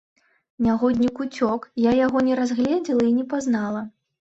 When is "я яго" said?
1.83-2.25